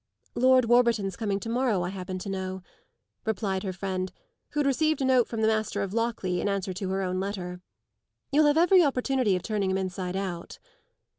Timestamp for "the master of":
5.43-5.93